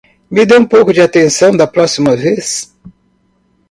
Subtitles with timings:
[0.33, 2.75] Me dê um pouco de atenção da próxima vez!